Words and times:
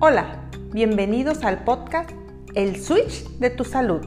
Hola, 0.00 0.48
bienvenidos 0.72 1.42
al 1.42 1.64
podcast 1.64 2.12
El 2.54 2.76
Switch 2.76 3.24
de 3.40 3.50
tu 3.50 3.64
Salud. 3.64 4.06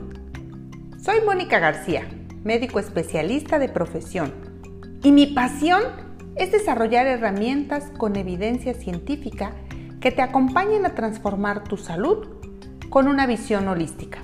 Soy 0.98 1.18
Mónica 1.26 1.60
García, 1.60 2.08
médico 2.46 2.80
especialista 2.80 3.60
de 3.60 3.68
profesión, 3.68 4.32
y 5.04 5.12
mi 5.12 5.28
pasión 5.28 5.84
es 6.38 6.54
desarrollar 6.54 7.08
herramientas 7.08 7.92
con 7.98 8.16
evidencia 8.16 8.74
científica 8.74 9.52
que 10.00 10.12
te 10.12 10.22
acompañen 10.22 10.86
a 10.86 10.96
transformar 10.96 11.66
tu 11.66 11.76
salud 11.76 12.26
con 12.90 13.10
una 13.10 13.28
visión 13.28 13.68
holística. 13.68 14.20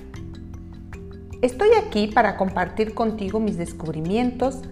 Estoy 1.42 1.68
aquí 1.78 2.06
para 2.06 2.38
compartir 2.38 2.94
contigo 2.94 3.40
mis 3.40 3.58
descubrimientos 3.58 4.62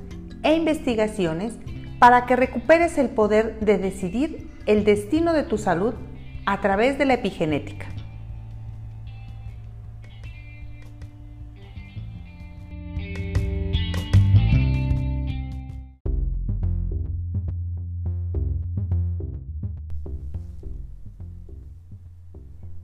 e 0.42 0.54
investigaciones 0.54 1.58
para 1.98 2.24
que 2.24 2.36
recuperes 2.36 2.96
el 2.96 3.10
poder 3.10 3.60
de 3.60 3.76
decidir 3.76 4.50
el 4.64 4.84
destino 4.84 5.34
de 5.34 5.42
tu 5.42 5.58
salud 5.58 5.92
a 6.46 6.60
través 6.60 6.96
de 6.96 7.04
la 7.04 7.14
epigenética. 7.14 7.88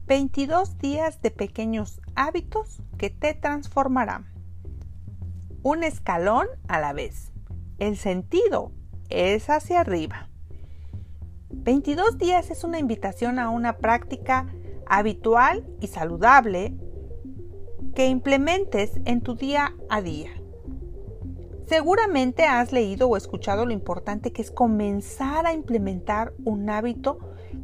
...22 0.08 0.76
días 0.76 1.22
de 1.22 1.30
pequeños 1.30 2.02
hábitos 2.14 2.82
que 2.98 3.08
te 3.08 3.32
transformarán. 3.32 4.26
Un 5.62 5.84
escalón 5.84 6.48
a 6.68 6.80
la 6.80 6.92
vez. 6.92 7.32
El 7.78 7.96
sentido 7.96 8.72
es 9.08 9.48
hacia 9.48 9.80
arriba. 9.80 10.28
22 11.64 12.18
días 12.18 12.50
es 12.50 12.64
una 12.64 12.80
invitación 12.80 13.38
a 13.38 13.48
una 13.48 13.76
práctica 13.78 14.52
habitual 14.84 15.64
y 15.80 15.86
saludable 15.86 16.74
que 17.94 18.08
implementes 18.08 18.90
en 19.04 19.20
tu 19.20 19.36
día 19.36 19.72
a 19.88 20.02
día. 20.02 20.30
Seguramente 21.66 22.46
has 22.46 22.72
leído 22.72 23.08
o 23.08 23.16
escuchado 23.16 23.64
lo 23.64 23.72
importante 23.72 24.32
que 24.32 24.42
es 24.42 24.50
comenzar 24.50 25.46
a 25.46 25.52
implementar 25.52 26.32
un 26.44 26.68
hábito 26.68 27.18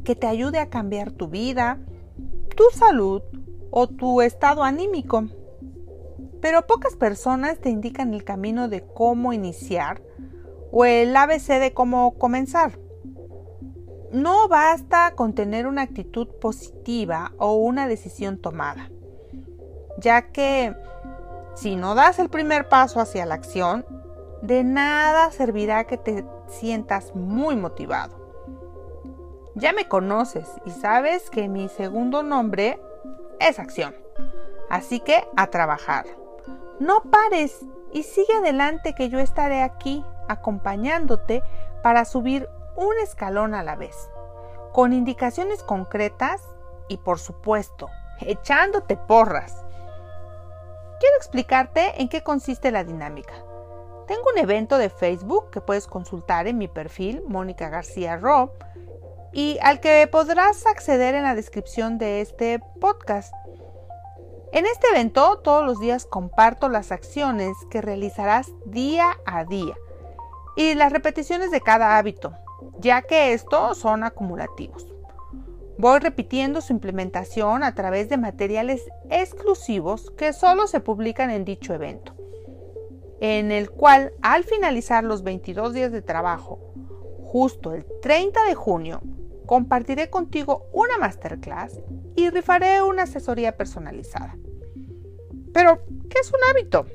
que 0.05 0.15
te 0.15 0.27
ayude 0.27 0.59
a 0.59 0.69
cambiar 0.69 1.11
tu 1.11 1.27
vida, 1.27 1.79
tu 2.55 2.63
salud 2.73 3.21
o 3.69 3.87
tu 3.87 4.21
estado 4.21 4.63
anímico. 4.63 5.25
Pero 6.39 6.65
pocas 6.65 6.95
personas 6.95 7.59
te 7.59 7.69
indican 7.69 8.13
el 8.13 8.23
camino 8.23 8.69
de 8.69 8.81
cómo 8.81 9.33
iniciar 9.33 10.01
o 10.71 10.85
el 10.85 11.13
ABC 11.17 11.59
de 11.59 11.73
cómo 11.73 12.17
comenzar. 12.17 12.79
No 14.11 14.47
basta 14.47 15.13
con 15.15 15.33
tener 15.33 15.67
una 15.67 15.83
actitud 15.83 16.27
positiva 16.41 17.31
o 17.37 17.55
una 17.55 17.87
decisión 17.87 18.37
tomada, 18.37 18.89
ya 19.99 20.31
que 20.31 20.75
si 21.55 21.75
no 21.75 21.93
das 21.93 22.17
el 22.19 22.29
primer 22.29 22.69
paso 22.69 22.99
hacia 22.99 23.25
la 23.25 23.35
acción, 23.35 23.85
de 24.41 24.63
nada 24.63 25.29
servirá 25.31 25.85
que 25.85 25.97
te 25.97 26.25
sientas 26.47 27.13
muy 27.13 27.55
motivado. 27.55 28.17
Ya 29.55 29.73
me 29.73 29.87
conoces 29.87 30.47
y 30.65 30.71
sabes 30.71 31.29
que 31.29 31.49
mi 31.49 31.67
segundo 31.67 32.23
nombre 32.23 32.79
es 33.39 33.59
acción. 33.59 33.93
Así 34.69 34.99
que 34.99 35.27
a 35.35 35.47
trabajar. 35.47 36.05
No 36.79 37.01
pares 37.11 37.65
y 37.91 38.03
sigue 38.03 38.33
adelante 38.37 38.93
que 38.93 39.09
yo 39.09 39.19
estaré 39.19 39.61
aquí 39.61 40.05
acompañándote 40.29 41.43
para 41.83 42.05
subir 42.05 42.47
un 42.79 42.97
escalón 43.03 43.53
a 43.53 43.61
la 43.61 43.75
vez, 43.75 44.09
con 44.71 44.93
indicaciones 44.93 45.63
concretas 45.63 46.41
y 46.87 46.97
por 46.97 47.19
supuesto, 47.19 47.89
echándote 48.21 48.95
porras. 48.95 49.53
Quiero 50.99 51.15
explicarte 51.17 52.01
en 52.01 52.07
qué 52.07 52.23
consiste 52.23 52.71
la 52.71 52.85
dinámica. 52.85 53.33
Tengo 54.07 54.23
un 54.33 54.39
evento 54.39 54.77
de 54.77 54.89
Facebook 54.89 55.51
que 55.51 55.61
puedes 55.61 55.87
consultar 55.87 56.47
en 56.47 56.57
mi 56.57 56.67
perfil, 56.69 57.21
Mónica 57.27 57.69
García 57.69 58.15
Ro, 58.15 58.53
y 59.33 59.59
al 59.61 59.81
que 59.81 60.07
podrás 60.07 60.65
acceder 60.65 61.15
en 61.15 61.23
la 61.23 61.35
descripción 61.35 61.97
de 61.97 62.21
este 62.21 62.59
podcast. 62.79 63.33
En 64.53 64.65
este 64.65 64.87
evento 64.87 65.39
todos 65.39 65.65
los 65.65 65.79
días 65.79 66.05
comparto 66.05 66.69
las 66.69 66.91
acciones 66.93 67.55
que 67.69 67.81
realizarás 67.81 68.47
día 68.65 69.19
a 69.25 69.43
día 69.43 69.75
y 70.55 70.73
las 70.75 70.91
repeticiones 70.91 71.51
de 71.51 71.61
cada 71.61 71.97
hábito, 71.97 72.33
ya 72.79 73.01
que 73.01 73.33
estos 73.33 73.77
son 73.77 74.03
acumulativos. 74.03 74.87
Voy 75.77 75.99
repitiendo 75.99 76.61
su 76.61 76.73
implementación 76.73 77.63
a 77.63 77.73
través 77.73 78.09
de 78.09 78.17
materiales 78.17 78.83
exclusivos 79.09 80.11
que 80.11 80.33
solo 80.33 80.67
se 80.67 80.81
publican 80.81 81.29
en 81.29 81.45
dicho 81.45 81.73
evento, 81.73 82.15
en 83.21 83.51
el 83.51 83.69
cual 83.69 84.11
al 84.21 84.43
finalizar 84.43 85.03
los 85.03 85.23
22 85.23 85.73
días 85.73 85.91
de 85.91 86.01
trabajo, 86.01 86.59
justo 87.23 87.73
el 87.73 87.85
30 88.01 88.43
de 88.45 88.55
junio, 88.55 89.01
compartiré 89.45 90.09
contigo 90.09 90.67
una 90.73 90.97
masterclass 90.97 91.79
y 92.15 92.29
rifaré 92.29 92.81
una 92.81 93.03
asesoría 93.03 93.55
personalizada. 93.55 94.35
Pero, 95.53 95.79
¿qué 96.09 96.19
es 96.19 96.31
un 96.31 96.39
hábito? 96.51 96.85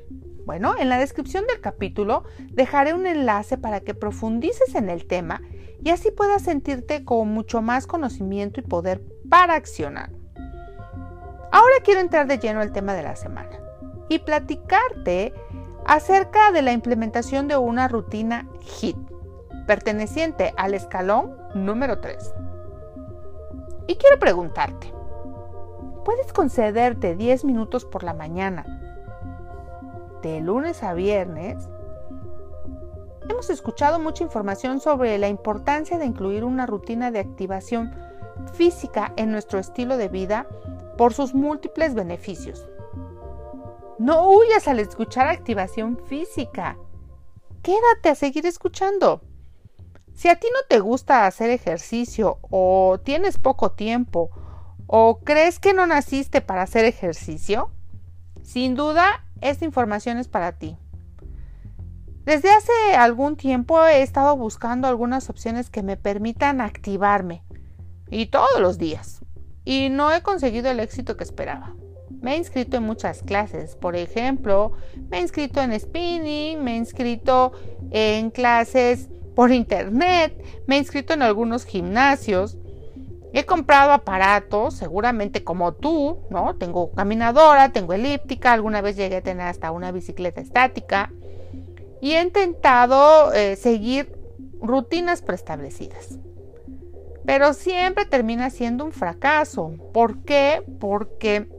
Bueno, 0.45 0.75
en 0.77 0.89
la 0.89 0.99
descripción 0.99 1.45
del 1.47 1.59
capítulo 1.59 2.23
dejaré 2.51 2.93
un 2.93 3.07
enlace 3.07 3.57
para 3.57 3.79
que 3.79 3.95
profundices 3.95 4.75
en 4.75 4.89
el 4.89 5.07
tema 5.07 5.41
y 5.83 5.89
así 5.89 6.11
puedas 6.11 6.43
sentirte 6.43 7.03
con 7.03 7.29
mucho 7.29 7.63
más 7.63 7.87
conocimiento 7.87 8.59
y 8.59 8.63
poder 8.63 9.01
para 9.27 9.55
accionar. 9.55 10.11
Ahora 11.51 11.75
quiero 11.83 11.99
entrar 11.99 12.27
de 12.27 12.37
lleno 12.37 12.61
al 12.61 12.71
tema 12.71 12.93
de 12.93 13.01
la 13.01 13.15
semana 13.15 13.59
y 14.07 14.19
platicarte 14.19 15.33
acerca 15.83 16.51
de 16.51 16.61
la 16.61 16.73
implementación 16.73 17.47
de 17.47 17.57
una 17.57 17.87
rutina 17.87 18.47
HIT, 18.61 18.97
perteneciente 19.65 20.53
al 20.57 20.75
escalón 20.75 21.35
número 21.55 22.01
3. 22.01 22.33
Y 23.87 23.95
quiero 23.95 24.19
preguntarte, 24.19 24.93
¿puedes 26.03 26.31
concederte 26.33 27.15
10 27.15 27.45
minutos 27.45 27.85
por 27.85 28.03
la 28.03 28.13
mañana 28.13 28.84
de 30.25 30.41
lunes 30.41 30.81
a 30.81 30.95
viernes, 30.95 31.69
hemos 33.29 33.51
escuchado 33.51 33.99
mucha 33.99 34.23
información 34.23 34.79
sobre 34.79 35.19
la 35.19 35.27
importancia 35.27 35.99
de 35.99 36.05
incluir 36.05 36.43
una 36.43 36.65
rutina 36.65 37.11
de 37.11 37.19
activación 37.19 37.93
física 38.55 39.13
en 39.17 39.31
nuestro 39.31 39.59
estilo 39.59 39.97
de 39.97 40.07
vida 40.07 40.47
por 40.97 41.13
sus 41.13 41.35
múltiples 41.35 41.93
beneficios. 41.93 42.67
No 43.99 44.27
huyas 44.31 44.67
al 44.67 44.79
escuchar 44.79 45.27
activación 45.27 45.99
física. 46.07 46.79
Quédate 47.61 48.09
a 48.09 48.15
seguir 48.15 48.47
escuchando. 48.47 49.21
Si 50.15 50.27
a 50.27 50.39
ti 50.39 50.47
no 50.51 50.61
te 50.67 50.79
gusta 50.79 51.27
hacer 51.27 51.51
ejercicio 51.51 52.39
o 52.41 52.99
tienes 53.03 53.37
poco 53.37 53.73
tiempo 53.73 54.31
o 54.87 55.19
crees 55.19 55.59
que 55.59 55.73
no 55.73 55.85
naciste 55.85 56.41
para 56.41 56.63
hacer 56.63 56.83
ejercicio, 56.85 57.69
sin 58.41 58.73
duda 58.73 59.24
esta 59.49 59.65
información 59.65 60.17
es 60.17 60.27
para 60.27 60.53
ti. 60.53 60.77
Desde 62.25 62.49
hace 62.49 62.95
algún 62.97 63.35
tiempo 63.35 63.85
he 63.85 64.01
estado 64.01 64.35
buscando 64.35 64.87
algunas 64.87 65.29
opciones 65.29 65.69
que 65.69 65.83
me 65.83 65.95
permitan 65.95 66.59
activarme. 66.59 67.43
Y 68.09 68.27
todos 68.27 68.59
los 68.59 68.77
días. 68.77 69.23
Y 69.63 69.89
no 69.89 70.11
he 70.11 70.21
conseguido 70.21 70.69
el 70.69 70.79
éxito 70.79 71.17
que 71.17 71.23
esperaba. 71.23 71.75
Me 72.21 72.33
he 72.33 72.37
inscrito 72.37 72.77
en 72.77 72.83
muchas 72.83 73.21
clases. 73.21 73.75
Por 73.75 73.95
ejemplo, 73.95 74.73
me 75.09 75.17
he 75.17 75.21
inscrito 75.21 75.61
en 75.61 75.79
spinning, 75.79 76.63
me 76.63 76.73
he 76.73 76.77
inscrito 76.77 77.51
en 77.91 78.31
clases 78.31 79.09
por 79.35 79.51
internet, 79.51 80.63
me 80.65 80.75
he 80.75 80.79
inscrito 80.79 81.13
en 81.13 81.21
algunos 81.21 81.65
gimnasios. 81.65 82.57
He 83.37 83.45
comprado 83.45 83.91
aparatos, 83.91 84.75
seguramente 84.75 85.43
como 85.43 85.73
tú, 85.73 86.19
¿no? 86.29 86.55
Tengo 86.55 86.93
caminadora, 86.93 87.73
tengo 87.73 87.91
elíptica, 87.91 88.53
alguna 88.53 88.79
vez 88.79 88.95
llegué 88.95 89.17
a 89.17 89.21
tener 89.21 89.45
hasta 89.45 89.71
una 89.71 89.91
bicicleta 89.91 90.39
estática 90.39 91.11
y 91.99 92.13
he 92.13 92.21
intentado 92.21 93.33
eh, 93.33 93.57
seguir 93.57 94.17
rutinas 94.61 95.21
preestablecidas. 95.21 96.17
Pero 97.25 97.53
siempre 97.53 98.05
termina 98.05 98.49
siendo 98.51 98.85
un 98.85 98.93
fracaso. 98.93 99.73
¿Por 99.93 100.19
qué? 100.19 100.63
Porque 100.79 101.49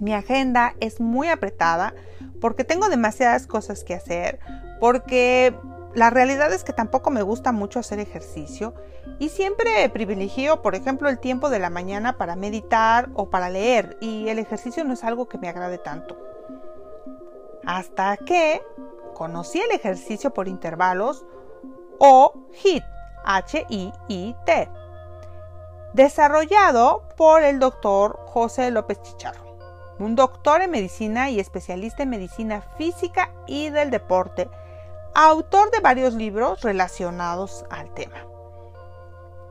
mi 0.00 0.14
agenda 0.14 0.74
es 0.80 1.00
muy 1.00 1.28
apretada, 1.28 1.92
porque 2.40 2.64
tengo 2.64 2.88
demasiadas 2.88 3.46
cosas 3.46 3.84
que 3.84 3.92
hacer, 3.92 4.38
porque 4.80 5.54
la 5.94 6.10
realidad 6.10 6.52
es 6.52 6.64
que 6.64 6.72
tampoco 6.72 7.10
me 7.10 7.22
gusta 7.22 7.52
mucho 7.52 7.78
hacer 7.78 7.98
ejercicio 7.98 8.74
y 9.18 9.30
siempre 9.30 9.88
privilegio, 9.88 10.62
por 10.62 10.74
ejemplo, 10.74 11.08
el 11.08 11.18
tiempo 11.18 11.50
de 11.50 11.58
la 11.58 11.70
mañana 11.70 12.18
para 12.18 12.36
meditar 12.36 13.08
o 13.14 13.30
para 13.30 13.48
leer 13.48 13.96
y 14.00 14.28
el 14.28 14.38
ejercicio 14.38 14.84
no 14.84 14.92
es 14.92 15.02
algo 15.02 15.28
que 15.28 15.38
me 15.38 15.48
agrade 15.48 15.78
tanto. 15.78 16.16
Hasta 17.64 18.16
que 18.18 18.62
conocí 19.14 19.60
el 19.60 19.72
ejercicio 19.72 20.32
por 20.32 20.46
intervalos 20.46 21.24
o 21.98 22.34
HIT, 22.62 22.84
H-I-I-T. 23.24 24.70
desarrollado 25.94 27.08
por 27.16 27.42
el 27.42 27.58
doctor 27.58 28.20
José 28.26 28.70
López 28.70 29.02
Chicharro, 29.02 29.58
un 29.98 30.14
doctor 30.14 30.62
en 30.62 30.70
medicina 30.70 31.30
y 31.30 31.40
especialista 31.40 32.04
en 32.04 32.10
medicina 32.10 32.62
física 32.76 33.32
y 33.46 33.70
del 33.70 33.90
deporte, 33.90 34.48
autor 35.20 35.72
de 35.72 35.80
varios 35.80 36.14
libros 36.14 36.62
relacionados 36.62 37.64
al 37.70 37.92
tema. 37.92 38.24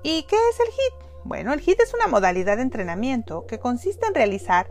¿Y 0.02 0.24
qué 0.24 0.38
es 0.50 0.60
el 0.62 0.68
HIT? 0.68 1.26
Bueno, 1.26 1.52
el 1.52 1.60
HIT 1.60 1.82
es 1.82 1.94
una 1.94 2.08
modalidad 2.08 2.56
de 2.56 2.64
entrenamiento 2.64 3.46
que 3.48 3.60
consiste 3.60 4.06
en 4.08 4.16
realizar 4.16 4.70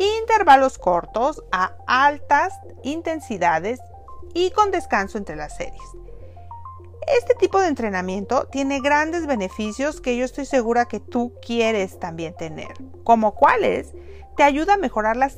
intervalos 0.00 0.76
cortos 0.78 1.44
a 1.52 1.76
altas 1.86 2.52
intensidades 2.82 3.78
y 4.34 4.50
con 4.50 4.72
descanso 4.72 5.18
entre 5.18 5.36
las 5.36 5.56
series. 5.56 5.80
Este 7.16 7.34
tipo 7.34 7.60
de 7.60 7.68
entrenamiento 7.68 8.48
tiene 8.48 8.80
grandes 8.80 9.28
beneficios 9.28 10.00
que 10.00 10.16
yo 10.16 10.24
estoy 10.24 10.46
segura 10.46 10.86
que 10.86 10.98
tú 10.98 11.34
quieres 11.46 12.00
también 12.00 12.34
tener, 12.34 12.74
como 13.04 13.36
cuáles 13.36 13.92
te 14.36 14.42
ayuda 14.42 14.74
a 14.74 14.78
mejorar 14.78 15.16
la 15.16 15.30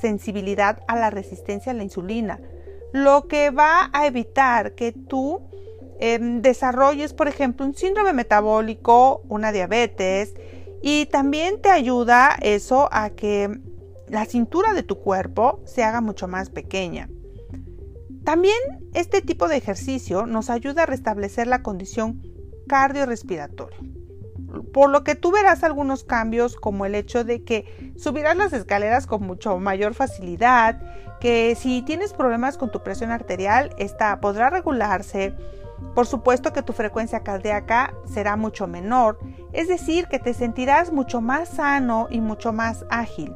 sensibilidad 0.00 0.82
a 0.88 0.96
la 0.96 1.10
resistencia 1.10 1.70
a 1.70 1.74
la 1.76 1.84
insulina, 1.84 2.40
lo 2.92 3.28
que 3.28 3.50
va 3.50 3.90
a 3.92 4.06
evitar 4.06 4.74
que 4.74 4.92
tú 4.92 5.40
em, 5.98 6.42
desarrolles, 6.42 7.12
por 7.12 7.28
ejemplo, 7.28 7.66
un 7.66 7.74
síndrome 7.74 8.12
metabólico, 8.12 9.22
una 9.28 9.52
diabetes, 9.52 10.34
y 10.82 11.06
también 11.06 11.60
te 11.60 11.70
ayuda 11.70 12.36
eso 12.40 12.88
a 12.90 13.10
que 13.10 13.60
la 14.08 14.24
cintura 14.24 14.72
de 14.72 14.82
tu 14.82 14.98
cuerpo 14.98 15.60
se 15.66 15.84
haga 15.84 16.00
mucho 16.00 16.26
más 16.26 16.50
pequeña. 16.50 17.08
También 18.24 18.56
este 18.94 19.22
tipo 19.22 19.48
de 19.48 19.56
ejercicio 19.56 20.26
nos 20.26 20.50
ayuda 20.50 20.82
a 20.82 20.86
restablecer 20.86 21.46
la 21.46 21.62
condición 21.62 22.22
cardiorrespiratoria. 22.66 23.78
Por 24.72 24.90
lo 24.90 25.04
que 25.04 25.14
tú 25.14 25.32
verás 25.32 25.64
algunos 25.64 26.04
cambios 26.04 26.56
como 26.56 26.86
el 26.86 26.94
hecho 26.94 27.24
de 27.24 27.44
que 27.44 27.92
subirás 27.96 28.36
las 28.36 28.52
escaleras 28.52 29.06
con 29.06 29.22
mucho 29.22 29.58
mayor 29.58 29.94
facilidad, 29.94 30.80
que 31.20 31.54
si 31.54 31.82
tienes 31.82 32.12
problemas 32.12 32.56
con 32.56 32.70
tu 32.70 32.82
presión 32.82 33.10
arterial, 33.10 33.74
esta 33.78 34.20
podrá 34.20 34.50
regularse. 34.50 35.34
Por 35.94 36.06
supuesto 36.06 36.52
que 36.52 36.62
tu 36.62 36.72
frecuencia 36.72 37.20
cardíaca 37.20 37.94
será 38.04 38.36
mucho 38.36 38.66
menor, 38.66 39.18
es 39.52 39.68
decir, 39.68 40.06
que 40.06 40.18
te 40.18 40.34
sentirás 40.34 40.92
mucho 40.92 41.20
más 41.20 41.48
sano 41.48 42.06
y 42.10 42.20
mucho 42.20 42.52
más 42.52 42.84
ágil. 42.90 43.34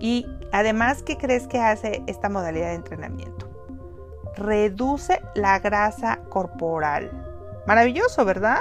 Y 0.00 0.26
además, 0.52 1.02
¿qué 1.02 1.16
crees 1.16 1.46
que 1.46 1.58
hace 1.58 2.02
esta 2.06 2.28
modalidad 2.28 2.68
de 2.68 2.74
entrenamiento? 2.74 3.48
reduce 4.38 5.20
la 5.34 5.58
grasa 5.58 6.20
corporal. 6.28 7.10
Maravilloso, 7.66 8.24
¿verdad? 8.24 8.60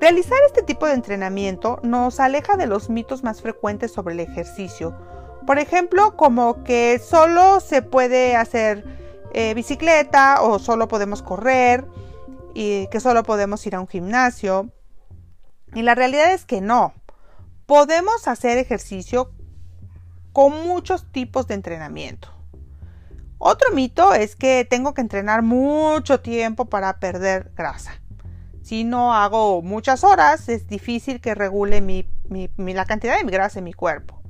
Realizar 0.00 0.38
este 0.46 0.62
tipo 0.62 0.86
de 0.86 0.92
entrenamiento 0.92 1.80
nos 1.82 2.20
aleja 2.20 2.56
de 2.56 2.68
los 2.68 2.88
mitos 2.88 3.24
más 3.24 3.42
frecuentes 3.42 3.92
sobre 3.92 4.14
el 4.14 4.20
ejercicio. 4.20 4.96
Por 5.44 5.58
ejemplo, 5.58 6.16
como 6.16 6.62
que 6.62 7.00
solo 7.00 7.58
se 7.58 7.82
puede 7.82 8.36
hacer 8.36 8.84
eh, 9.32 9.54
bicicleta 9.54 10.42
o 10.42 10.60
solo 10.60 10.86
podemos 10.86 11.22
correr 11.22 11.84
y 12.54 12.86
que 12.88 13.00
solo 13.00 13.24
podemos 13.24 13.66
ir 13.66 13.74
a 13.74 13.80
un 13.80 13.88
gimnasio. 13.88 14.70
Y 15.74 15.82
la 15.82 15.96
realidad 15.96 16.32
es 16.32 16.44
que 16.44 16.60
no. 16.60 16.94
Podemos 17.66 18.28
hacer 18.28 18.56
ejercicio 18.56 19.32
con 20.32 20.64
muchos 20.64 21.10
tipos 21.10 21.48
de 21.48 21.54
entrenamiento. 21.54 22.28
Otro 23.38 23.72
mito 23.72 24.14
es 24.14 24.36
que 24.36 24.64
tengo 24.64 24.94
que 24.94 25.00
entrenar 25.00 25.42
mucho 25.42 26.20
tiempo 26.20 26.66
para 26.66 27.00
perder 27.00 27.52
grasa. 27.56 27.97
Si 28.68 28.84
no 28.84 29.14
hago 29.14 29.62
muchas 29.62 30.04
horas, 30.04 30.46
es 30.50 30.66
difícil 30.66 31.22
que 31.22 31.34
regule 31.34 32.04
la 32.28 32.84
cantidad 32.84 33.18
de 33.18 33.24
grasa 33.24 33.60
en 33.60 33.64
mi 33.64 33.72
cuerpo. 33.72 34.20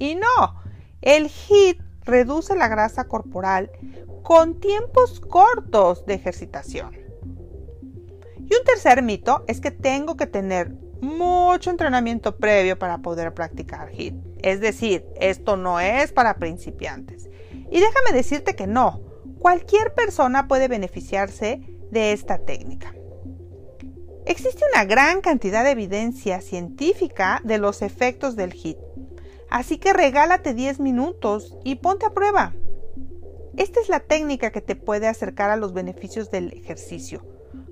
Y 0.00 0.16
no, 0.16 0.60
el 1.00 1.28
HIIT 1.28 1.80
reduce 2.02 2.56
la 2.56 2.66
grasa 2.66 3.04
corporal 3.04 3.70
con 4.24 4.58
tiempos 4.58 5.20
cortos 5.20 6.04
de 6.06 6.14
ejercitación. 6.14 6.92
Y 8.40 8.56
un 8.56 8.64
tercer 8.66 9.00
mito 9.04 9.44
es 9.46 9.60
que 9.60 9.70
tengo 9.70 10.16
que 10.16 10.26
tener 10.26 10.72
mucho 11.00 11.70
entrenamiento 11.70 12.36
previo 12.36 12.76
para 12.76 12.98
poder 12.98 13.32
practicar 13.32 13.92
HIIT. 13.92 14.16
Es 14.42 14.60
decir, 14.60 15.06
esto 15.20 15.56
no 15.56 15.78
es 15.78 16.10
para 16.10 16.38
principiantes. 16.38 17.28
Y 17.70 17.78
déjame 17.78 18.10
decirte 18.12 18.56
que 18.56 18.66
no, 18.66 19.02
cualquier 19.38 19.94
persona 19.94 20.48
puede 20.48 20.66
beneficiarse 20.66 21.60
de 21.92 22.10
esta 22.10 22.38
técnica. 22.38 22.92
Existe 24.26 24.64
una 24.72 24.86
gran 24.86 25.20
cantidad 25.20 25.64
de 25.64 25.72
evidencia 25.72 26.40
científica 26.40 27.42
de 27.44 27.58
los 27.58 27.82
efectos 27.82 28.36
del 28.36 28.54
HIT, 28.54 28.78
así 29.50 29.76
que 29.76 29.92
regálate 29.92 30.54
10 30.54 30.80
minutos 30.80 31.58
y 31.62 31.74
ponte 31.76 32.06
a 32.06 32.14
prueba. 32.14 32.54
Esta 33.58 33.80
es 33.80 33.90
la 33.90 34.00
técnica 34.00 34.50
que 34.50 34.62
te 34.62 34.76
puede 34.76 35.08
acercar 35.08 35.50
a 35.50 35.56
los 35.56 35.74
beneficios 35.74 36.30
del 36.30 36.54
ejercicio 36.54 37.22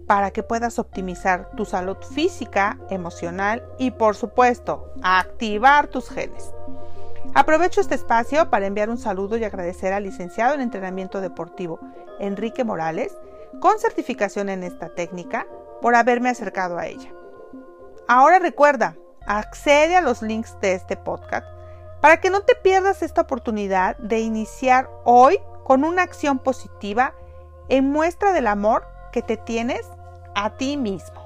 para 0.07 0.31
que 0.31 0.43
puedas 0.43 0.79
optimizar 0.79 1.51
tu 1.57 1.65
salud 1.65 1.97
física, 2.15 2.79
emocional 2.91 3.65
y 3.79 3.93
por 3.93 4.15
supuesto 4.15 4.93
activar 5.03 5.89
tus 5.89 6.11
genes. 6.11 6.53
Aprovecho 7.35 7.81
este 7.81 7.95
espacio 7.95 8.51
para 8.51 8.67
enviar 8.67 8.91
un 8.91 8.99
saludo 8.99 9.39
y 9.39 9.45
agradecer 9.45 9.95
al 9.95 10.03
licenciado 10.03 10.53
en 10.53 10.61
entrenamiento 10.61 11.23
deportivo 11.23 11.81
Enrique 12.21 12.63
Morales, 12.63 13.17
con 13.59 13.79
certificación 13.79 14.51
en 14.51 14.63
esta 14.65 14.91
técnica, 14.91 15.47
por 15.83 15.95
haberme 15.95 16.31
acercado 16.31 16.79
a 16.79 16.87
ella. 16.87 17.13
Ahora 18.09 18.39
recuerda, 18.39 18.97
accede 19.27 19.97
a 19.97 20.01
los 20.01 20.23
links 20.23 20.57
de 20.61 20.73
este 20.73 20.97
podcast 20.97 21.47
para 22.01 22.21
que 22.21 22.31
no 22.31 22.41
te 22.41 22.55
pierdas 22.55 23.03
esta 23.03 23.21
oportunidad 23.21 23.97
de 23.99 24.21
iniciar 24.21 24.89
hoy 25.05 25.39
con 25.65 25.85
una 25.85 26.03
acción 26.03 26.39
positiva 26.39 27.15
en 27.69 27.91
muestra 27.91 28.33
del 28.33 28.47
amor 28.47 28.87
que 29.13 29.23
te 29.23 29.37
tienes 29.37 29.87
a 30.35 30.57
ti 30.57 30.77
mismo. 30.77 31.21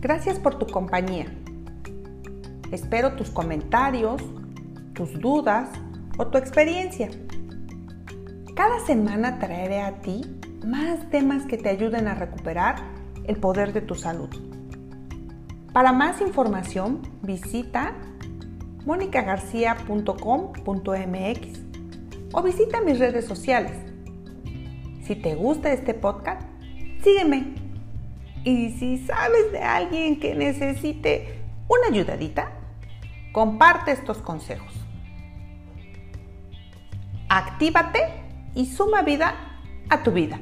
Gracias 0.00 0.40
por 0.40 0.58
tu 0.58 0.66
compañía. 0.66 1.41
Espero 2.72 3.12
tus 3.12 3.30
comentarios, 3.30 4.20
tus 4.94 5.12
dudas 5.20 5.68
o 6.16 6.28
tu 6.28 6.38
experiencia. 6.38 7.10
Cada 8.56 8.80
semana 8.86 9.38
traeré 9.38 9.82
a 9.82 10.00
ti 10.00 10.22
más 10.64 11.10
temas 11.10 11.44
que 11.44 11.58
te 11.58 11.68
ayuden 11.68 12.08
a 12.08 12.14
recuperar 12.14 12.76
el 13.24 13.36
poder 13.36 13.74
de 13.74 13.82
tu 13.82 13.94
salud. 13.94 14.30
Para 15.74 15.92
más 15.92 16.22
información 16.22 17.02
visita 17.20 17.92
monicagarcia.com.mx 18.86 21.60
o 22.32 22.42
visita 22.42 22.80
mis 22.80 22.98
redes 22.98 23.26
sociales. 23.26 23.76
Si 25.02 25.14
te 25.14 25.34
gusta 25.34 25.74
este 25.74 25.92
podcast, 25.92 26.40
sígueme 27.04 27.52
y 28.44 28.70
si 28.78 28.96
sabes 29.04 29.52
de 29.52 29.60
alguien 29.60 30.18
que 30.18 30.34
necesite 30.34 31.38
una 31.68 31.88
ayudadita, 31.88 32.61
comparte 33.32 33.92
estos 33.92 34.18
consejos. 34.18 34.72
Actívate 37.28 37.98
y 38.54 38.66
suma 38.66 39.02
vida 39.02 39.34
a 39.88 40.02
tu 40.02 40.12
vida. 40.12 40.38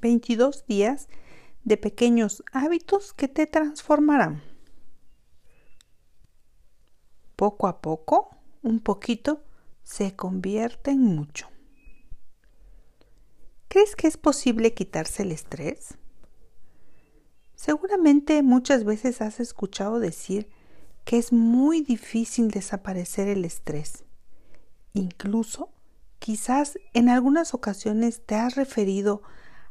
Veintidós 0.00 0.66
días 0.66 1.08
de 1.64 1.76
pequeños 1.78 2.44
hábitos 2.52 3.12
que 3.14 3.26
te 3.26 3.46
transformarán 3.46 4.42
poco 7.36 7.66
a 7.66 7.80
poco, 7.80 8.30
un 8.62 8.80
poquito, 8.80 9.42
se 9.84 10.16
convierte 10.16 10.90
en 10.90 11.02
mucho. 11.02 11.48
¿Crees 13.68 13.94
que 13.94 14.08
es 14.08 14.16
posible 14.16 14.74
quitarse 14.74 15.22
el 15.22 15.32
estrés? 15.32 15.96
Seguramente 17.54 18.42
muchas 18.42 18.84
veces 18.84 19.20
has 19.20 19.40
escuchado 19.40 20.00
decir 20.00 20.48
que 21.04 21.18
es 21.18 21.32
muy 21.32 21.82
difícil 21.82 22.50
desaparecer 22.50 23.28
el 23.28 23.44
estrés. 23.44 24.04
Incluso, 24.94 25.70
quizás 26.18 26.78
en 26.94 27.08
algunas 27.08 27.52
ocasiones 27.52 28.24
te 28.24 28.34
has 28.36 28.54
referido 28.54 29.22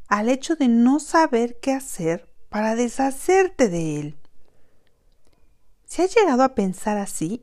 al 0.08 0.29
hecho 0.29 0.55
de 0.55 0.67
no 0.67 1.00
saber 1.00 1.60
qué 1.60 1.72
hacer 1.72 2.29
para 2.50 2.75
deshacerte 2.75 3.70
de 3.70 4.00
él. 4.00 4.17
Si 5.86 6.01
has 6.01 6.15
llegado 6.15 6.43
a 6.43 6.55
pensar 6.55 6.98
así, 6.98 7.41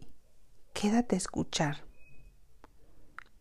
quédate 0.72 1.16
a 1.16 1.18
escuchar. 1.18 1.89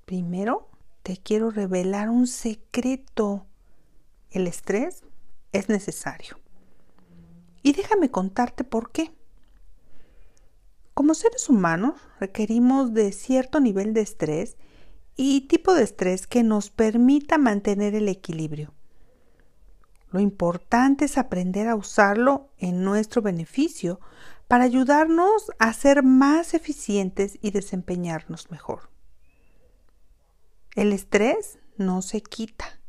Primero, 0.09 0.67
te 1.03 1.17
quiero 1.17 1.51
revelar 1.51 2.09
un 2.09 2.25
secreto. 2.25 3.45
El 4.31 4.47
estrés 4.47 5.03
es 5.51 5.69
necesario. 5.69 6.39
Y 7.61 7.73
déjame 7.73 8.09
contarte 8.09 8.63
por 8.63 8.91
qué. 8.91 9.13
Como 10.95 11.13
seres 11.13 11.47
humanos 11.47 12.01
requerimos 12.19 12.95
de 12.95 13.11
cierto 13.11 13.59
nivel 13.59 13.93
de 13.93 14.01
estrés 14.01 14.57
y 15.15 15.41
tipo 15.41 15.75
de 15.75 15.83
estrés 15.83 16.25
que 16.25 16.41
nos 16.41 16.71
permita 16.71 17.37
mantener 17.37 17.93
el 17.93 18.07
equilibrio. 18.07 18.73
Lo 20.09 20.19
importante 20.19 21.05
es 21.05 21.19
aprender 21.19 21.67
a 21.67 21.75
usarlo 21.75 22.49
en 22.57 22.83
nuestro 22.83 23.21
beneficio 23.21 23.99
para 24.47 24.63
ayudarnos 24.63 25.51
a 25.59 25.71
ser 25.71 26.01
más 26.01 26.55
eficientes 26.55 27.37
y 27.43 27.51
desempeñarnos 27.51 28.49
mejor. 28.49 28.89
El 30.79 30.93
estrés 30.93 31.59
no 31.75 32.01
se 32.01 32.21
quita, 32.21 32.79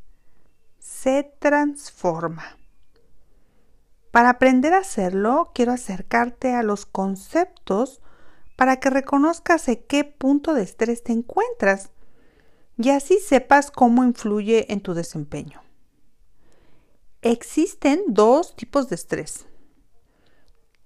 se 0.78 1.24
transforma. 1.40 2.56
Para 4.12 4.30
aprender 4.30 4.74
a 4.74 4.78
hacerlo, 4.78 5.50
quiero 5.56 5.72
acercarte 5.72 6.54
a 6.54 6.62
los 6.62 6.86
conceptos 6.86 8.00
para 8.54 8.78
que 8.78 8.90
reconozcas 8.90 9.66
en 9.66 9.82
qué 9.88 10.04
punto 10.04 10.54
de 10.54 10.62
estrés 10.62 11.02
te 11.02 11.10
encuentras 11.10 11.90
y 12.78 12.90
así 12.90 13.18
sepas 13.18 13.72
cómo 13.72 14.04
influye 14.04 14.72
en 14.72 14.82
tu 14.82 14.94
desempeño. 14.94 15.60
Existen 17.22 18.04
dos 18.06 18.54
tipos 18.54 18.88
de 18.88 18.94
estrés. 18.94 19.46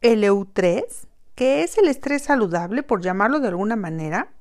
El 0.01 0.25
EU3, 0.25 0.87
que 1.35 1.65
es 1.65 1.77
el 1.77 1.89
estrés 1.89 2.23
saludable, 2.23 2.83
por 2.83 3.03
llamarlo 3.03 3.41
de 3.41 3.49
alguna 3.49 3.77
manera, 3.77 4.33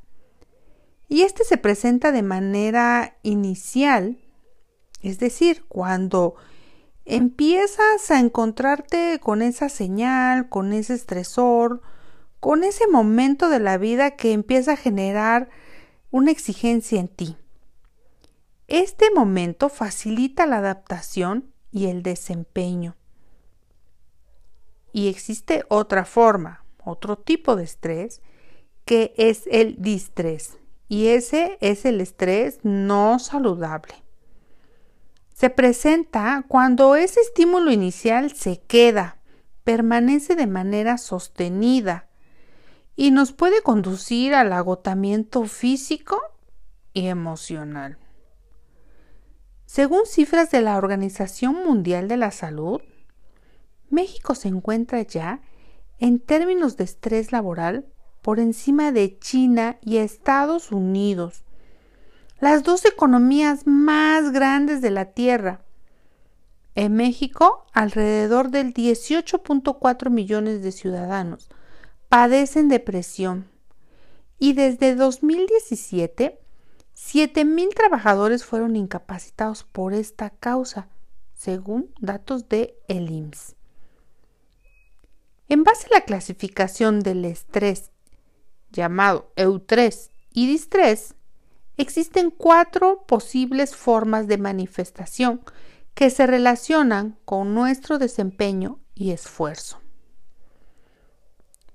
y 1.07 1.22
este 1.22 1.43
se 1.43 1.57
presenta 1.57 2.12
de 2.12 2.24
manera 2.24 3.17
inicial, 3.24 4.17
es 5.01 5.19
decir, 5.19 5.65
cuando 5.67 6.36
empiezas 7.05 8.10
a 8.10 8.19
encontrarte 8.19 9.19
con 9.22 9.41
esa 9.41 9.69
señal, 9.69 10.50
con 10.50 10.74
ese 10.74 10.93
estresor, 10.93 11.81
con 12.39 12.63
ese 12.63 12.88
momento 12.88 13.50
de 13.50 13.60
la 13.60 13.77
vida 13.77 14.12
que 14.12 14.33
empieza 14.33 14.74
a 14.74 14.77
generar 14.77 15.50
una 16.12 16.31
exigencia 16.31 17.00
en 17.00 17.07
ti. 17.07 17.38
Este 18.67 19.12
momento 19.12 19.69
facilita 19.69 20.45
la 20.45 20.57
adaptación 20.57 21.53
y 21.72 21.88
el 21.88 22.03
desempeño. 22.03 22.95
Y 24.93 25.10
existe 25.10 25.65
otra 25.69 26.05
forma, 26.05 26.63
otro 26.83 27.17
tipo 27.17 27.55
de 27.55 27.63
estrés, 27.63 28.22
que 28.86 29.13
es 29.17 29.43
el 29.51 29.81
distrés. 29.81 30.57
Y 30.88 31.08
ese 31.08 31.58
es 31.62 31.86
el 31.86 32.02
estrés 32.02 32.60
no 32.63 33.20
saludable. 33.20 33.96
Se 35.34 35.50
presenta 35.50 36.46
cuando 36.48 36.96
ese 36.96 37.20
estímulo 37.20 37.72
inicial 37.72 38.32
se 38.32 38.62
queda, 38.62 39.18
permanece 39.63 40.36
de 40.36 40.48
manera 40.48 40.98
sostenida 40.98 42.08
y 42.96 43.12
nos 43.12 43.34
puede 43.34 43.62
conducir 43.62 44.36
al 44.36 44.54
agotamiento 44.54 45.46
físico 45.46 46.22
y 46.94 47.08
emocional. 47.08 47.98
Según 49.66 50.06
cifras 50.06 50.52
de 50.52 50.62
la 50.62 50.78
Organización 50.78 51.63
Mundial 51.66 52.08
de 52.08 52.18
la 52.18 52.30
Salud, 52.30 52.82
México 53.90 54.36
se 54.36 54.50
encuentra 54.50 55.02
ya, 55.02 55.42
en 55.98 56.20
términos 56.20 56.78
de 56.78 56.84
estrés 56.84 57.32
laboral, 57.32 57.88
por 58.24 58.39
encima 58.39 58.92
de 58.92 59.20
China 59.20 59.77
y 59.82 59.98
Estados 59.98 60.72
Unidos, 60.72 61.44
las 62.39 62.63
dos 62.63 62.86
economías 62.86 63.68
más 63.68 64.32
grandes 64.32 64.82
de 64.82 64.89
la 64.89 65.12
Tierra. 65.12 65.62
En 66.74 66.94
México, 66.94 67.68
alrededor 67.74 68.50
del 68.50 68.74
18.4 68.74 70.10
millones 70.10 70.63
de 70.63 70.72
ciudadanos 70.72 71.50
padecen 72.10 72.70
depresión 72.70 73.48
y 74.39 74.53
desde 74.53 74.96
2017 74.96 76.39
7.000 76.96 77.74
trabajadores 77.74 78.46
fueron 78.46 78.75
incapacitados 78.75 79.63
por 79.63 79.94
esta 79.94 80.30
causa, 80.30 80.88
según 81.34 81.94
datos 82.00 82.48
de 82.50 82.77
el 82.88 83.10
IMSS. 83.10 83.56
En 85.50 85.63
base 85.63 85.88
a 85.88 85.96
la 86.00 86.06
clasificación 86.06 87.01
del 87.01 87.25
estrés 87.25 87.93
llamado 88.74 89.32
EU3 89.38 90.10
y 90.34 90.48
distrés, 90.48 91.15
existen 91.77 92.32
cuatro 92.32 93.06
posibles 93.08 93.75
formas 93.75 94.27
de 94.27 94.38
manifestación 94.38 95.42
que 95.94 96.10
se 96.10 96.27
relacionan 96.27 97.18
con 97.24 97.53
nuestro 97.53 98.00
desempeño 98.00 98.80
y 98.96 99.12
esfuerzo. 99.12 99.80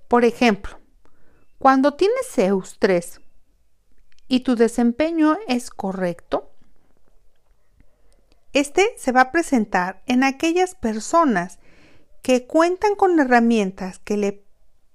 Por 0.08 0.24
ejemplo, 0.24 0.78
cuando 1.58 1.94
tienes 1.94 2.36
EU3 2.36 3.20
y 4.26 4.40
tu 4.40 4.56
desempeño 4.56 5.36
es 5.46 5.70
correcto, 5.70 6.52
este 8.52 8.94
se 8.96 9.12
va 9.12 9.22
a 9.22 9.32
presentar 9.32 10.02
en 10.06 10.24
aquellas 10.24 10.74
personas 10.74 11.58
que 12.22 12.46
cuentan 12.46 12.94
con 12.96 13.18
herramientas 13.20 13.98
que 13.98 14.16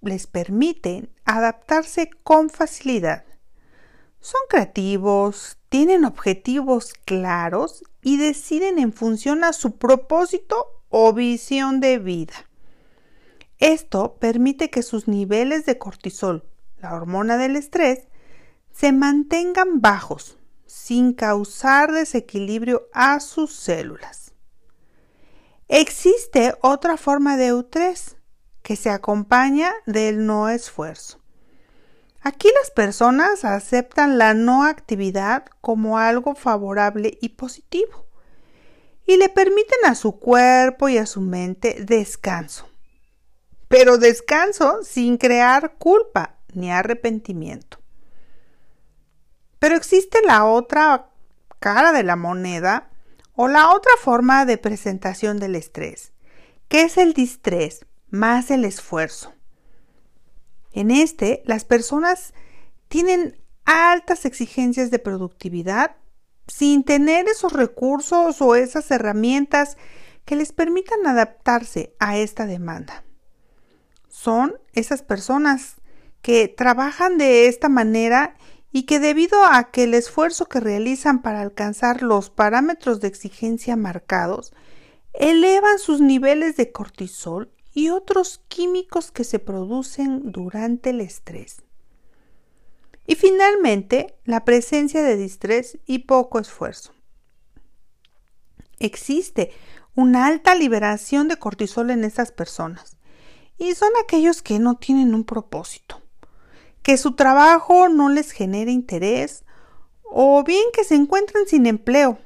les 0.04 0.28
permiten 0.28 1.10
adaptarse 1.26 2.10
con 2.24 2.50
facilidad. 2.50 3.26
Son 4.20 4.42
creativos, 4.50 5.58
tienen 5.70 6.06
objetivos 6.06 6.94
claros 7.06 7.84
y 8.02 8.18
deciden 8.18 8.80
en 8.80 8.94
función 8.94 9.44
a 9.44 9.54
su 9.54 9.78
propósito 9.78 10.66
o 10.90 11.14
visión 11.14 11.80
de 11.80 12.00
vida. 12.00 12.34
Esto 13.60 14.18
permite 14.20 14.70
que 14.70 14.84
sus 14.84 15.08
niveles 15.08 15.66
de 15.66 15.78
cortisol, 15.78 16.46
la 16.78 16.94
hormona 16.94 17.38
del 17.38 17.56
estrés, 17.56 18.08
se 18.72 18.92
mantengan 18.92 19.82
bajos 19.82 20.38
sin 20.66 21.14
causar 21.14 21.92
desequilibrio 21.92 22.90
a 22.94 23.20
sus 23.20 23.54
células. 23.54 24.34
Existe 25.68 26.56
otra 26.62 26.98
forma 26.98 27.38
de 27.38 27.54
U3 27.54 28.18
que 28.64 28.76
se 28.76 28.90
acompaña 28.90 29.72
del 29.86 30.26
no 30.26 30.50
esfuerzo. 30.50 31.20
Aquí 32.22 32.48
las 32.60 32.72
personas 32.72 33.44
aceptan 33.44 34.18
la 34.18 34.34
no 34.34 34.64
actividad 34.64 35.46
como 35.60 35.98
algo 35.98 36.34
favorable 36.36 37.18
y 37.22 37.30
positivo 37.30 38.08
y 39.06 39.18
le 39.18 39.28
permiten 39.28 39.86
a 39.86 39.96
su 39.96 40.18
cuerpo 40.18 40.88
y 40.88 40.98
a 40.98 41.06
su 41.06 41.20
mente 41.20 41.84
descanso. 41.84 42.70
Pero 43.68 43.98
descanso 43.98 44.84
sin 44.84 45.18
crear 45.18 45.74
culpa 45.78 46.38
ni 46.54 46.72
arrepentimiento. 46.72 47.80
Pero 49.60 49.76
existe 49.76 50.22
la 50.26 50.46
otra 50.46 51.10
cara 51.60 51.92
de 51.92 52.04
la 52.04 52.16
moneda 52.16 52.90
o 53.36 53.50
la 53.50 53.74
otra 53.74 53.92
forma 54.00 54.46
de 54.46 54.58
presentación 54.58 55.40
del 55.40 55.56
estrés, 55.56 56.14
que 56.70 56.84
es 56.84 56.98
el 56.98 57.14
distrés 57.14 57.86
más 58.14 58.52
el 58.52 58.64
esfuerzo. 58.64 59.34
En 60.72 60.92
este, 60.92 61.42
las 61.46 61.66
personas 61.66 62.36
tienen 62.88 63.42
altas 63.66 64.26
exigencias 64.26 64.92
de 64.92 65.00
productividad 65.00 65.96
sin 66.46 66.84
tener 66.84 67.28
esos 67.28 67.54
recursos 67.54 68.40
o 68.40 68.54
esas 68.54 68.92
herramientas 68.92 69.78
que 70.26 70.36
les 70.36 70.52
permitan 70.52 71.08
adaptarse 71.08 71.96
a 72.00 72.18
esta 72.18 72.46
demanda. 72.46 73.04
Son 74.10 74.60
esas 74.74 75.02
personas 75.02 75.78
que 76.22 76.48
trabajan 76.48 77.18
de 77.18 77.48
esta 77.48 77.68
manera 77.68 78.36
y 78.72 78.84
que 78.84 79.00
debido 79.00 79.44
a 79.44 79.72
que 79.72 79.86
el 79.86 79.96
esfuerzo 79.96 80.46
que 80.46 80.60
realizan 80.60 81.24
para 81.24 81.42
alcanzar 81.42 82.04
los 82.04 82.30
parámetros 82.30 83.00
de 83.00 83.08
exigencia 83.08 83.76
marcados, 83.76 84.54
elevan 85.14 85.80
sus 85.80 86.00
niveles 86.00 86.58
de 86.58 86.72
cortisol 86.72 87.53
y 87.74 87.90
otros 87.90 88.42
químicos 88.48 89.12
que 89.12 89.24
se 89.24 89.40
producen 89.40 90.32
durante 90.32 90.92
el 90.92 91.02
estrés. 91.02 91.64
Y 93.06 93.16
finalmente, 93.16 94.16
la 94.24 94.46
presencia 94.46 95.02
de 95.04 95.18
distrés 95.18 95.78
y 95.86 96.00
poco 96.00 96.40
esfuerzo. 96.40 96.94
Existe 98.80 99.52
una 99.96 100.28
alta 100.28 100.56
liberación 100.56 101.28
de 101.28 101.38
cortisol 101.38 101.90
en 101.90 102.04
estas 102.04 102.32
personas 102.32 102.98
y 103.58 103.74
son 103.76 103.90
aquellos 104.02 104.42
que 104.42 104.60
no 104.60 104.76
tienen 104.76 105.14
un 105.14 105.24
propósito 105.24 106.04
que 106.84 106.98
su 106.98 107.14
trabajo 107.14 107.90
no 107.90 108.10
les 108.10 108.32
genere 108.32 108.72
interés 108.72 109.46
o 110.04 110.44
bien 110.44 110.66
que 110.74 110.84
se 110.84 110.96
encuentren 110.96 111.48
sin 111.48 111.66
empleo. 111.66 112.20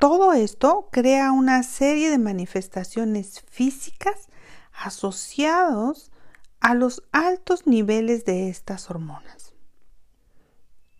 Todo 0.00 0.32
esto 0.32 0.88
crea 0.90 1.30
una 1.30 1.62
serie 1.62 2.10
de 2.10 2.18
manifestaciones 2.18 3.42
físicas 3.48 4.28
asociados 4.72 6.10
a 6.58 6.74
los 6.74 7.04
altos 7.12 7.66
niveles 7.66 8.24
de 8.24 8.48
estas 8.48 8.90
hormonas. 8.90 9.54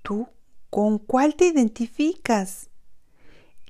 ¿Tú 0.02 0.28
¿Con 0.71 0.99
cuál 0.99 1.35
te 1.35 1.47
identificas? 1.47 2.71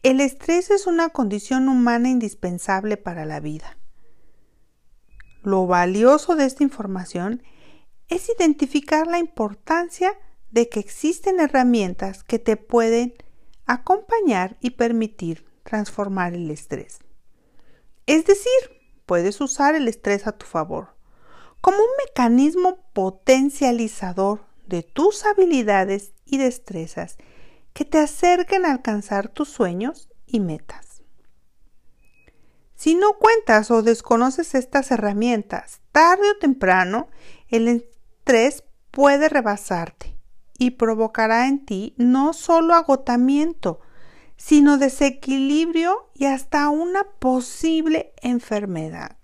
El 0.03 0.21
estrés 0.21 0.71
es 0.71 0.87
una 0.87 1.09
condición 1.09 1.71
humana 1.71 2.11
indispensable 2.11 2.99
para 2.99 3.25
la 3.25 3.41
vida. 3.41 3.79
Lo 5.43 5.67
valioso 5.67 6.37
de 6.37 6.45
esta 6.45 6.63
información 6.63 7.43
es 8.09 8.29
identificar 8.29 9.07
la 9.07 9.19
importancia 9.19 10.13
de 10.51 10.69
que 10.69 10.81
existen 10.81 11.41
herramientas 11.41 12.23
que 12.23 12.39
te 12.39 12.59
pueden 12.59 13.15
acompañar 13.73 14.57
y 14.61 14.71
permitir 14.71 15.47
transformar 15.63 16.35
el 16.35 16.51
estrés. 16.51 16.99
Es 18.07 18.27
decir, 18.27 18.51
puedes 19.07 19.41
usar 19.41 19.75
el 19.77 19.87
estrés 19.87 20.27
a 20.27 20.33
tu 20.33 20.45
favor 20.45 20.97
como 21.61 21.79
un 21.79 21.91
mecanismo 22.05 22.79
potencializador 22.93 24.45
de 24.67 24.83
tus 24.83 25.25
habilidades 25.25 26.15
y 26.25 26.39
destrezas 26.39 27.19
que 27.73 27.85
te 27.85 27.99
acerquen 27.99 28.65
a 28.65 28.73
alcanzar 28.73 29.29
tus 29.29 29.49
sueños 29.49 30.09
y 30.27 30.41
metas. 30.41 31.03
Si 32.75 32.95
no 32.95 33.19
cuentas 33.19 33.71
o 33.71 33.83
desconoces 33.83 34.55
estas 34.55 34.91
herramientas, 34.91 35.81
tarde 35.93 36.31
o 36.31 36.39
temprano 36.39 37.09
el 37.49 37.69
estrés 37.69 38.65
puede 38.91 39.29
rebasarte 39.29 40.10
y 40.61 40.73
provocará 40.73 41.49
en 41.49 41.65
ti 41.65 41.95
no 41.97 42.35
solo 42.35 42.75
agotamiento, 42.75 43.81
sino 44.37 44.77
desequilibrio 44.77 46.11
y 46.15 46.27
hasta 46.27 46.69
una 46.69 47.05
posible 47.05 48.13
enfermedad. 48.21 49.17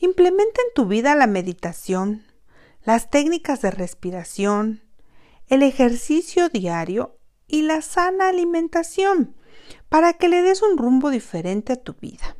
Implementa 0.00 0.60
en 0.62 0.74
tu 0.74 0.86
vida 0.86 1.14
la 1.14 1.28
meditación, 1.28 2.24
las 2.82 3.08
técnicas 3.08 3.62
de 3.62 3.70
respiración, 3.70 4.82
el 5.46 5.62
ejercicio 5.62 6.48
diario 6.48 7.16
y 7.46 7.62
la 7.62 7.80
sana 7.80 8.30
alimentación 8.30 9.36
para 9.88 10.14
que 10.14 10.28
le 10.28 10.42
des 10.42 10.60
un 10.60 10.76
rumbo 10.76 11.10
diferente 11.10 11.74
a 11.74 11.76
tu 11.76 11.94
vida. 11.94 12.36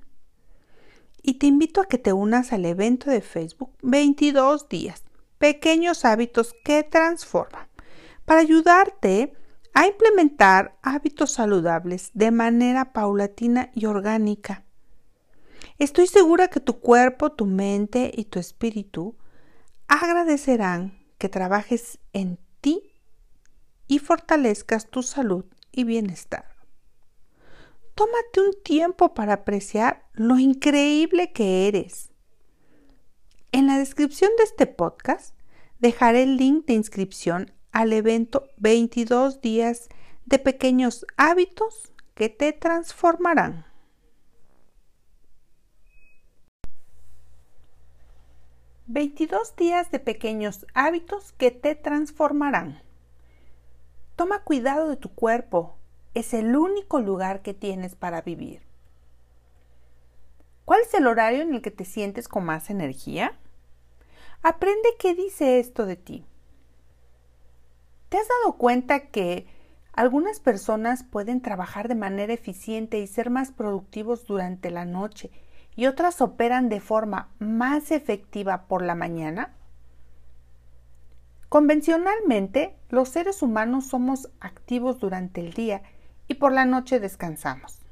Y 1.23 1.35
te 1.35 1.47
invito 1.47 1.83
a 1.83 1.87
que 1.87 1.99
te 1.99 2.13
unas 2.13 2.53
al 2.53 2.65
evento 2.65 3.13
de 3.13 3.21
Facebook 3.21 3.71
22 3.83 4.69
días, 4.69 5.05
pequeños 5.39 6.05
hábitos 6.05 6.55
que 6.65 6.83
transforman, 6.83 7.69
para 8.25 8.41
ayudarte 8.41 9.33
a 9.75 9.87
implementar 9.87 10.77
hábitos 10.83 11.33
saludables 11.33 12.11
de 12.15 12.31
manera 12.31 12.93
paulatina 12.93 13.71
y 13.75 13.87
orgánica. 13.87 14.65
Estoy 15.79 16.09
segura 16.09 16.49
que 16.49 16.61
tu 16.61 16.81
cuerpo, 16.81 17.31
tu 17.33 17.47
mente 17.47 18.11
y 18.13 18.25
tu 18.25 18.41
espíritu 18.41 19.17
agradecerán 19.87 20.99
que 21.19 21.29
trabajes 21.29 21.99
en 22.13 22.39
ti 22.61 22.93
y 23.87 24.01
fortalezcas 24.01 24.91
tu 24.91 25.03
salud 25.03 25.45
y 25.73 25.85
bienestar. 25.85 26.57
Tómate 27.95 28.41
un 28.41 28.63
tiempo 28.63 29.15
para 29.15 29.35
apreciar 29.35 30.09
lo 30.13 30.39
increíble 30.39 31.33
que 31.33 31.69
eres. 31.69 32.08
En 33.51 33.67
la 33.67 33.79
descripción 33.79 34.31
de 34.37 34.45
este 34.45 34.67
podcast 34.67 35.35
dejaré 35.79 36.25
el 36.25 36.37
link 36.37 36.67
de 36.67 36.75
inscripción 36.75 37.51
al 37.73 37.95
evento 37.95 38.45
22 38.59 39.41
días 39.41 39.89
de 40.27 40.39
pequeños 40.39 41.07
hábitos 41.17 41.93
que 42.15 42.29
te 42.29 42.53
transformarán. 42.53 43.65
22 48.87 49.57
días 49.57 49.91
de 49.91 49.99
pequeños 49.99 50.67
hábitos 50.75 51.33
que 51.33 51.51
te 51.51 51.75
transformarán. 51.75 52.83
Toma 54.15 54.45
cuidado 54.45 54.91
de 54.91 54.97
tu 54.97 55.09
cuerpo, 55.15 55.79
es 56.13 56.35
el 56.35 56.55
único 56.55 57.01
lugar 57.01 57.41
que 57.41 57.55
tienes 57.55 57.95
para 57.95 58.21
vivir. 58.21 58.68
¿Cuál 60.69 60.83
es 60.83 60.93
el 60.93 61.07
horario 61.07 61.41
en 61.41 61.55
el 61.55 61.63
que 61.63 61.71
te 61.71 61.87
sientes 61.87 62.29
con 62.29 62.45
más 62.45 62.69
energía? 62.69 63.33
Aprende 64.43 64.91
qué 64.99 65.15
dice 65.15 65.61
esto 65.61 65.87
de 65.87 65.97
ti. 65.97 66.27
¿Te 68.11 68.19
has 68.19 68.29
dado 68.29 68.59
cuenta 68.59 69.07
que 69.07 69.47
algunas 69.95 70.41
personas 70.41 71.05
pueden 71.05 71.41
trabajar 71.41 71.89
de 71.89 71.95
manera 71.95 72.35
eficiente 72.35 72.99
y 72.99 73.07
ser 73.07 73.31
más 73.31 73.51
productivos 73.51 74.27
durante 74.27 74.71
la 74.71 74.85
noche 74.85 75.31
y 75.75 75.87
otras 75.87 76.21
operan 76.21 76.69
de 76.69 76.81
forma 76.81 77.31
más 77.39 77.91
efectiva 77.91 78.67
por 78.67 78.83
la 78.83 78.95
mañana? 78.95 79.55
Convencionalmente, 81.49 82.77
los 82.91 83.09
seres 83.09 83.41
humanos 83.41 83.87
somos 83.87 84.29
activos 84.39 84.99
durante 84.99 85.41
el 85.41 85.55
día 85.55 85.81
y 86.27 86.35
por 86.35 86.53
la 86.53 86.67
noche 86.67 87.01
descansamos. 87.01 87.88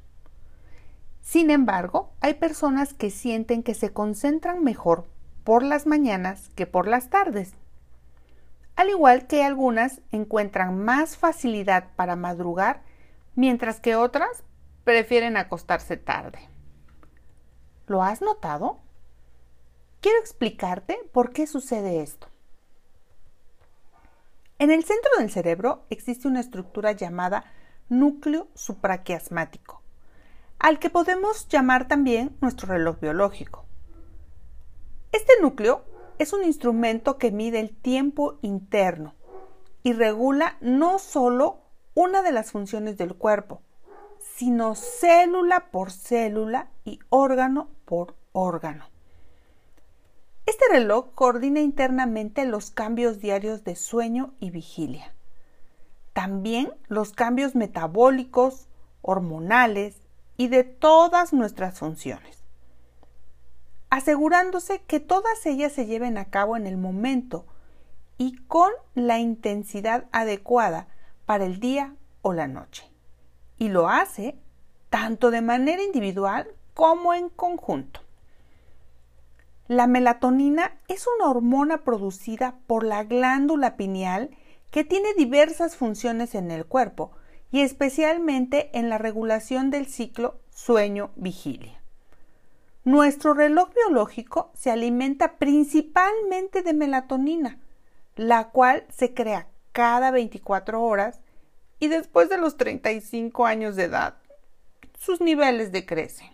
Sin 1.27 1.51
embargo, 1.51 2.13
hay 2.21 2.35
personas 2.35 2.93
que 2.93 3.11
sienten 3.11 3.61
que 3.61 3.73
se 3.73 3.91
concentran 3.91 4.63
mejor 4.63 5.09
por 5.43 5.61
las 5.61 5.85
mañanas 5.85 6.47
que 6.55 6.65
por 6.65 6.87
las 6.87 7.09
tardes. 7.09 7.53
Al 8.77 8.89
igual 8.89 9.27
que 9.27 9.43
algunas 9.43 9.99
encuentran 10.13 10.81
más 10.81 11.17
facilidad 11.17 11.89
para 11.97 12.15
madrugar, 12.15 12.81
mientras 13.35 13.81
que 13.81 13.97
otras 13.97 14.45
prefieren 14.85 15.35
acostarse 15.35 15.97
tarde. 15.97 16.39
¿Lo 17.87 18.03
has 18.03 18.21
notado? 18.21 18.79
Quiero 19.99 20.19
explicarte 20.19 20.97
por 21.11 21.33
qué 21.33 21.45
sucede 21.45 22.03
esto. 22.03 22.29
En 24.59 24.71
el 24.71 24.85
centro 24.85 25.11
del 25.17 25.29
cerebro 25.29 25.83
existe 25.89 26.29
una 26.29 26.39
estructura 26.39 26.93
llamada 26.93 27.43
núcleo 27.89 28.47
supraquiasmático, 28.53 29.76
al 30.59 30.79
que 30.79 30.89
podemos 30.89 31.47
llamar 31.47 31.87
también 31.87 32.35
nuestro 32.41 32.67
reloj 32.67 32.99
biológico. 32.99 33.65
Este 35.11 35.33
núcleo 35.41 35.83
es 36.19 36.33
un 36.33 36.43
instrumento 36.43 37.17
que 37.17 37.31
mide 37.31 37.59
el 37.59 37.75
tiempo 37.75 38.39
interno 38.41 39.13
y 39.83 39.93
regula 39.93 40.57
no 40.61 40.99
solo 40.99 41.59
una 41.93 42.21
de 42.21 42.31
las 42.31 42.51
funciones 42.51 42.97
del 42.97 43.15
cuerpo, 43.15 43.61
sino 44.19 44.75
célula 44.75 45.71
por 45.71 45.91
célula 45.91 46.69
y 46.83 46.99
órgano 47.09 47.69
por 47.85 48.15
órgano. 48.31 48.85
Este 50.45 50.65
reloj 50.71 51.13
coordina 51.13 51.59
internamente 51.59 52.45
los 52.45 52.71
cambios 52.71 53.19
diarios 53.19 53.63
de 53.63 53.75
sueño 53.75 54.33
y 54.39 54.49
vigilia. 54.51 55.13
También 56.13 56.73
los 56.87 57.13
cambios 57.13 57.53
metabólicos, 57.53 58.67
hormonales 59.01 60.01
y 60.37 60.47
de 60.47 60.63
todas 60.63 61.33
nuestras 61.33 61.79
funciones, 61.79 62.43
asegurándose 63.89 64.81
que 64.83 64.99
todas 64.99 65.45
ellas 65.45 65.73
se 65.73 65.87
lleven 65.87 66.17
a 66.17 66.25
cabo 66.25 66.55
en 66.55 66.67
el 66.67 66.77
momento 66.77 67.45
y 68.17 68.37
con 68.45 68.71
la 68.93 69.19
intensidad 69.19 70.05
adecuada 70.11 70.87
para 71.25 71.45
el 71.45 71.59
día 71.59 71.95
o 72.21 72.33
la 72.33 72.47
noche. 72.47 72.89
Y 73.57 73.69
lo 73.69 73.89
hace 73.89 74.37
tanto 74.89 75.31
de 75.31 75.41
manera 75.41 75.83
individual 75.83 76.47
como 76.73 77.13
en 77.13 77.29
conjunto. 77.29 78.01
La 79.67 79.87
melatonina 79.87 80.79
es 80.87 81.05
una 81.17 81.29
hormona 81.29 81.83
producida 81.83 82.55
por 82.67 82.85
la 82.85 83.03
glándula 83.03 83.75
pineal 83.75 84.29
que 84.71 84.83
tiene 84.83 85.13
diversas 85.15 85.75
funciones 85.75 86.35
en 86.35 86.51
el 86.51 86.65
cuerpo 86.65 87.11
y 87.51 87.61
especialmente 87.61 88.69
en 88.77 88.89
la 88.89 88.97
regulación 88.97 89.69
del 89.71 89.87
ciclo 89.87 90.39
sueño-vigilia. 90.49 91.81
Nuestro 92.83 93.33
reloj 93.33 93.69
biológico 93.73 94.51
se 94.53 94.71
alimenta 94.71 95.37
principalmente 95.37 96.61
de 96.61 96.73
melatonina, 96.73 97.59
la 98.15 98.49
cual 98.49 98.85
se 98.89 99.13
crea 99.13 99.47
cada 99.71 100.11
24 100.11 100.81
horas 100.81 101.19
y 101.79 101.87
después 101.87 102.29
de 102.29 102.37
los 102.37 102.57
35 102.57 103.45
años 103.45 103.75
de 103.75 103.83
edad, 103.83 104.17
sus 104.97 105.21
niveles 105.21 105.71
decrecen. 105.71 106.31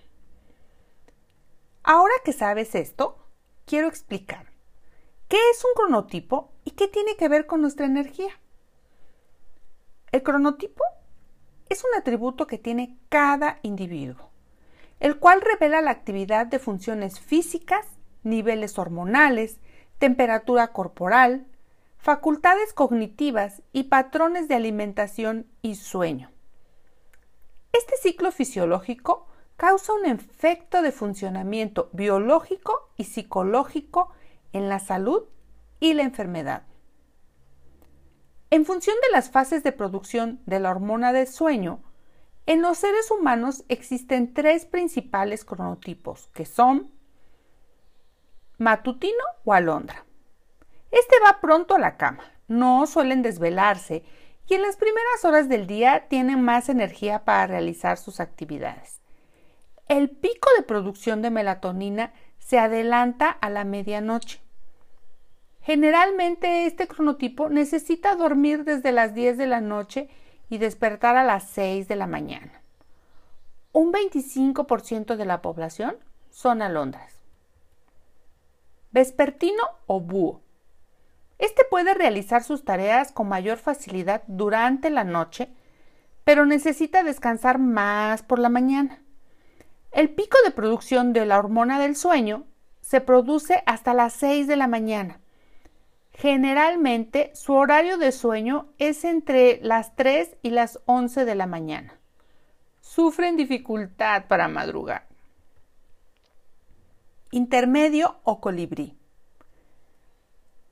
Ahora 1.83 2.13
que 2.23 2.31
sabes 2.31 2.75
esto, 2.75 3.17
quiero 3.65 3.87
explicar 3.87 4.51
qué 5.27 5.37
es 5.51 5.65
un 5.65 5.73
cronotipo 5.75 6.51
y 6.63 6.71
qué 6.71 6.87
tiene 6.87 7.17
que 7.17 7.27
ver 7.27 7.45
con 7.45 7.61
nuestra 7.61 7.85
energía. 7.85 8.39
El 10.11 10.23
cronotipo 10.23 10.83
es 11.73 11.83
un 11.83 11.99
atributo 11.99 12.45
que 12.45 12.59
tiene 12.59 12.97
cada 13.09 13.59
individuo, 13.63 14.29
el 14.99 15.17
cual 15.17 15.41
revela 15.41 15.81
la 15.81 15.91
actividad 15.91 16.45
de 16.45 16.59
funciones 16.59 17.19
físicas, 17.19 17.87
niveles 18.21 18.77
hormonales, 18.77 19.59
temperatura 19.97 20.71
corporal, 20.71 21.47
facultades 21.97 22.73
cognitivas 22.73 23.63
y 23.71 23.85
patrones 23.85 24.47
de 24.47 24.55
alimentación 24.55 25.47
y 25.63 25.75
sueño. 25.75 26.29
Este 27.71 27.97
ciclo 27.97 28.31
fisiológico 28.31 29.25
causa 29.57 29.93
un 29.93 30.05
efecto 30.05 30.83
de 30.83 30.91
funcionamiento 30.91 31.89
biológico 31.91 32.91
y 32.97 33.05
psicológico 33.05 34.11
en 34.51 34.69
la 34.69 34.79
salud 34.79 35.23
y 35.79 35.93
la 35.93 36.03
enfermedad. 36.03 36.63
En 38.53 38.65
función 38.65 38.95
de 39.01 39.11
las 39.11 39.31
fases 39.31 39.63
de 39.63 39.71
producción 39.71 40.39
de 40.45 40.59
la 40.59 40.69
hormona 40.69 41.11
del 41.11 41.25
sueño, 41.25 41.81
en 42.45 42.61
los 42.61 42.77
seres 42.77 43.09
humanos 43.09 43.65
existen 43.67 44.31
tres 44.31 44.67
principales 44.67 45.43
cronotipos, 45.43 46.27
que 46.35 46.45
son 46.45 46.91
matutino 48.59 49.23
o 49.43 49.53
alondra. 49.53 50.05
Este 50.91 51.15
va 51.25 51.41
pronto 51.41 51.73
a 51.73 51.79
la 51.79 51.97
cama, 51.97 52.25
no 52.47 52.85
suelen 52.85 53.23
desvelarse 53.23 54.03
y 54.47 54.53
en 54.53 54.61
las 54.61 54.77
primeras 54.77 55.25
horas 55.25 55.49
del 55.49 55.65
día 55.65 56.07
tienen 56.07 56.43
más 56.43 56.69
energía 56.69 57.25
para 57.25 57.47
realizar 57.47 57.97
sus 57.97 58.19
actividades. 58.19 59.01
El 59.87 60.11
pico 60.11 60.51
de 60.55 60.61
producción 60.61 61.23
de 61.23 61.31
melatonina 61.31 62.13
se 62.37 62.59
adelanta 62.59 63.31
a 63.31 63.49
la 63.49 63.63
medianoche. 63.63 64.43
Generalmente 65.63 66.65
este 66.65 66.89
cronotipo 66.89 67.47
necesita 67.47 68.15
dormir 68.15 68.65
desde 68.65 68.91
las 68.91 69.15
10 69.15 69.37
de 69.37 69.47
la 69.47 69.61
noche 69.61 70.09
y 70.49 70.57
despertar 70.57 71.15
a 71.15 71.23
las 71.23 71.45
6 71.51 71.87
de 71.87 71.95
la 71.95 72.05
mañana. 72.05 72.61
Un 73.71 73.93
25% 73.93 75.15
de 75.15 75.25
la 75.25 75.41
población 75.41 75.95
son 76.29 76.61
alondras. 76.61 77.13
Vespertino 78.91 79.63
o 79.87 80.01
búho. 80.01 80.41
Este 81.39 81.63
puede 81.69 81.93
realizar 81.93 82.43
sus 82.43 82.65
tareas 82.65 83.13
con 83.13 83.29
mayor 83.29 83.57
facilidad 83.57 84.23
durante 84.27 84.89
la 84.89 85.05
noche, 85.05 85.49
pero 86.25 86.45
necesita 86.45 87.03
descansar 87.03 87.57
más 87.57 88.21
por 88.21 88.37
la 88.37 88.49
mañana. 88.49 89.01
El 89.91 90.09
pico 90.09 90.37
de 90.43 90.51
producción 90.51 91.13
de 91.13 91.25
la 91.25 91.39
hormona 91.39 91.79
del 91.79 91.95
sueño 91.95 92.43
se 92.81 92.99
produce 92.99 93.63
hasta 93.65 93.93
las 93.93 94.11
6 94.13 94.47
de 94.47 94.57
la 94.57 94.67
mañana 94.67 95.22
Generalmente 96.13 97.31
su 97.33 97.53
horario 97.53 97.97
de 97.97 98.11
sueño 98.11 98.67
es 98.77 99.03
entre 99.03 99.59
las 99.61 99.95
3 99.95 100.37
y 100.41 100.51
las 100.51 100.79
11 100.85 101.25
de 101.25 101.35
la 101.35 101.47
mañana. 101.47 101.99
Sufren 102.81 103.35
dificultad 103.35 104.27
para 104.27 104.47
madrugar. 104.47 105.07
Intermedio 107.31 108.19
o 108.23 108.39
colibrí. 108.39 108.95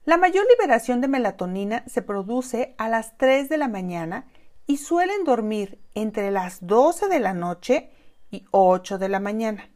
La 0.06 0.18
mayor 0.18 0.46
liberación 0.50 1.02
de 1.02 1.08
melatonina 1.08 1.84
se 1.88 2.02
produce 2.02 2.76
a 2.78 2.88
las 2.88 3.18
3 3.18 3.50
de 3.50 3.58
la 3.58 3.68
mañana 3.68 4.28
y 4.68 4.78
suelen 4.78 5.24
dormir 5.24 5.80
entre 5.96 6.32
las 6.32 6.66
12 6.66 7.08
de 7.08 7.20
la 7.20 7.34
noche 7.34 7.90
y 8.30 8.46
8 8.52 9.00
de 9.00 9.10
la 9.10 9.20
mañana. 9.20 9.70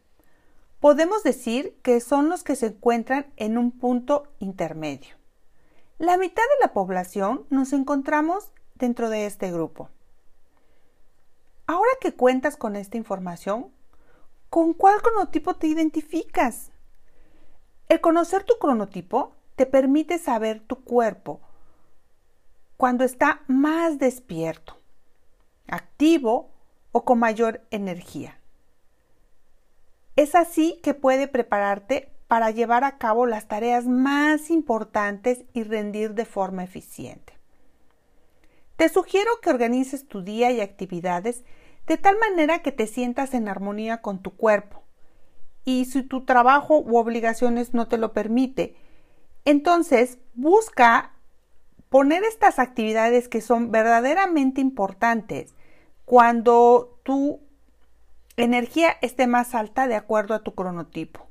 Podemos 0.80 1.22
decir 1.22 1.76
que 1.82 2.00
son 2.00 2.28
los 2.28 2.44
que 2.44 2.54
se 2.54 2.66
encuentran 2.66 3.26
en 3.36 3.58
un 3.58 3.72
punto 3.72 4.32
intermedio. 4.38 5.15
La 5.98 6.18
mitad 6.18 6.42
de 6.42 6.66
la 6.66 6.74
población 6.74 7.46
nos 7.48 7.72
encontramos 7.72 8.52
dentro 8.74 9.08
de 9.08 9.24
este 9.24 9.50
grupo. 9.50 9.88
Ahora 11.66 11.88
que 12.02 12.14
cuentas 12.14 12.58
con 12.58 12.76
esta 12.76 12.98
información, 12.98 13.72
¿con 14.50 14.74
cuál 14.74 15.00
cronotipo 15.00 15.54
te 15.54 15.68
identificas? 15.68 16.70
El 17.88 18.02
conocer 18.02 18.44
tu 18.44 18.58
cronotipo 18.58 19.32
te 19.56 19.64
permite 19.64 20.18
saber 20.18 20.60
tu 20.60 20.84
cuerpo 20.84 21.40
cuando 22.76 23.02
está 23.02 23.40
más 23.46 23.98
despierto, 23.98 24.76
activo 25.66 26.50
o 26.92 27.06
con 27.06 27.18
mayor 27.18 27.62
energía. 27.70 28.38
Es 30.14 30.34
así 30.34 30.78
que 30.82 30.92
puede 30.92 31.26
prepararte 31.26 32.12
para 32.28 32.50
llevar 32.50 32.84
a 32.84 32.98
cabo 32.98 33.26
las 33.26 33.46
tareas 33.46 33.86
más 33.86 34.50
importantes 34.50 35.44
y 35.52 35.62
rendir 35.62 36.14
de 36.14 36.24
forma 36.24 36.64
eficiente. 36.64 37.34
Te 38.76 38.88
sugiero 38.88 39.30
que 39.40 39.50
organices 39.50 40.06
tu 40.06 40.22
día 40.22 40.50
y 40.50 40.60
actividades 40.60 41.44
de 41.86 41.96
tal 41.96 42.16
manera 42.18 42.60
que 42.60 42.72
te 42.72 42.86
sientas 42.86 43.32
en 43.32 43.48
armonía 43.48 44.02
con 44.02 44.20
tu 44.20 44.36
cuerpo. 44.36 44.82
Y 45.64 45.86
si 45.86 46.02
tu 46.02 46.24
trabajo 46.24 46.78
u 46.80 46.96
obligaciones 46.96 47.74
no 47.74 47.88
te 47.88 47.98
lo 47.98 48.12
permite, 48.12 48.76
entonces 49.44 50.18
busca 50.34 51.12
poner 51.88 52.24
estas 52.24 52.58
actividades 52.58 53.28
que 53.28 53.40
son 53.40 53.70
verdaderamente 53.70 54.60
importantes 54.60 55.54
cuando 56.04 57.00
tu 57.04 57.40
energía 58.36 58.96
esté 59.00 59.26
más 59.26 59.54
alta 59.54 59.86
de 59.86 59.94
acuerdo 59.94 60.34
a 60.34 60.42
tu 60.42 60.54
cronotipo. 60.54 61.25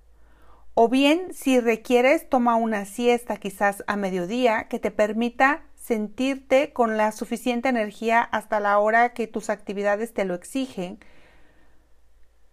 O 0.77 0.89
bien, 0.89 1.33
si 1.33 1.61
requieres, 1.61 2.29
toma 2.29 2.57
una 2.57 2.83
siesta 2.83 3.37
quizás 3.37 3.85
a 3.87 3.95
mediodía 3.95 4.67
que 4.67 4.77
te 4.77 4.91
permita 4.91 5.63
sentirte 5.75 6.73
con 6.73 6.97
la 6.97 7.13
suficiente 7.13 7.69
energía 7.69 8.21
hasta 8.21 8.59
la 8.59 8.77
hora 8.79 9.13
que 9.13 9.25
tus 9.27 9.49
actividades 9.49 10.13
te 10.13 10.25
lo 10.25 10.33
exigen. 10.33 10.99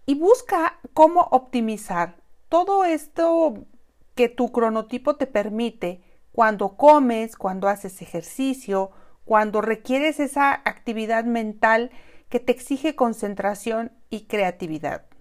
Y 0.07 0.15
busca 0.15 0.79
cómo 0.95 1.23
optimizar 1.33 2.15
todo 2.49 2.85
esto 2.85 3.67
que 4.15 4.29
tu 4.29 4.53
cronotipo 4.53 5.17
te 5.17 5.27
permite 5.27 6.01
cuando 6.31 6.77
comes, 6.77 7.35
cuando 7.35 7.67
haces 7.67 8.03
ejercicio, 8.03 8.93
cuando 9.25 9.61
requieres 9.61 10.21
esa 10.21 10.53
actividad 10.53 11.25
mental 11.25 11.91
que 12.29 12.39
te 12.39 12.53
exige 12.53 12.95
concentración 12.95 13.91
y 14.11 14.27
creatividad. 14.27 15.12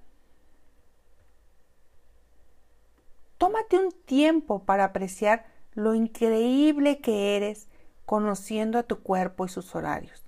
Tómate 3.41 3.80
un 3.80 3.91
tiempo 3.91 4.65
para 4.65 4.84
apreciar 4.84 5.47
lo 5.73 5.95
increíble 5.95 6.99
que 6.99 7.36
eres 7.36 7.69
conociendo 8.06 8.77
a 8.77 8.84
tu 8.84 9.01
cuerpo 9.01 9.45
y 9.45 9.49
sus 9.49 9.73
horarios. 9.73 10.23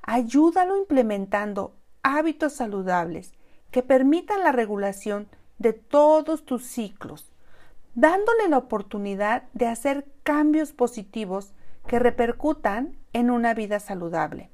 Ayúdalo 0.00 0.76
implementando 0.76 1.74
hábitos 2.04 2.52
saludables 2.52 3.32
que 3.72 3.82
permitan 3.82 4.44
la 4.44 4.52
regulación 4.52 5.26
de 5.58 5.72
todos 5.72 6.44
tus 6.44 6.64
ciclos, 6.64 7.32
dándole 7.96 8.48
la 8.48 8.58
oportunidad 8.58 9.48
de 9.52 9.66
hacer 9.66 10.06
cambios 10.22 10.72
positivos 10.72 11.52
que 11.88 11.98
repercutan 11.98 12.96
en 13.12 13.28
una 13.28 13.54
vida 13.54 13.80
saludable. 13.80 14.52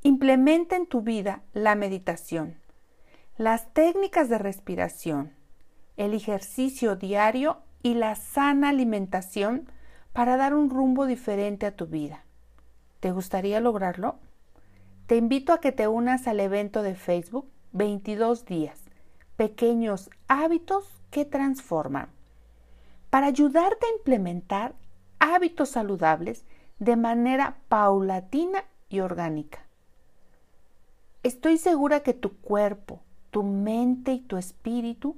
Implementa 0.00 0.76
en 0.76 0.86
tu 0.86 1.02
vida 1.02 1.42
la 1.52 1.74
meditación, 1.74 2.58
las 3.36 3.74
técnicas 3.74 4.30
de 4.30 4.38
respiración, 4.38 5.36
el 5.98 6.14
ejercicio 6.14 6.96
diario 6.96 7.58
y 7.82 7.94
la 7.94 8.14
sana 8.14 8.70
alimentación 8.70 9.68
para 10.12 10.36
dar 10.36 10.54
un 10.54 10.70
rumbo 10.70 11.06
diferente 11.06 11.66
a 11.66 11.76
tu 11.76 11.86
vida. 11.86 12.24
¿Te 13.00 13.10
gustaría 13.10 13.60
lograrlo? 13.60 14.18
Te 15.06 15.16
invito 15.16 15.52
a 15.52 15.60
que 15.60 15.72
te 15.72 15.88
unas 15.88 16.26
al 16.28 16.40
evento 16.40 16.82
de 16.82 16.94
Facebook 16.94 17.50
22 17.72 18.46
días, 18.46 18.80
pequeños 19.36 20.08
hábitos 20.28 21.02
que 21.10 21.24
transforman, 21.24 22.08
para 23.10 23.26
ayudarte 23.26 23.86
a 23.86 23.96
implementar 23.98 24.74
hábitos 25.18 25.70
saludables 25.70 26.44
de 26.78 26.96
manera 26.96 27.58
paulatina 27.68 28.64
y 28.88 29.00
orgánica. 29.00 29.66
Estoy 31.24 31.58
segura 31.58 32.00
que 32.00 32.14
tu 32.14 32.36
cuerpo, 32.36 33.00
tu 33.30 33.42
mente 33.42 34.12
y 34.12 34.20
tu 34.20 34.36
espíritu 34.36 35.16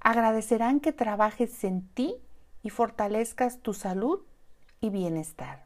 agradecerán 0.00 0.80
que 0.80 0.92
trabajes 0.92 1.64
en 1.64 1.86
ti 1.88 2.16
y 2.62 2.70
fortalezcas 2.70 3.60
tu 3.60 3.74
salud 3.74 4.20
y 4.80 4.90
bienestar. 4.90 5.64